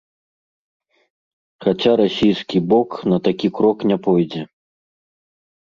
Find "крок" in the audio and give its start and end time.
3.61-3.77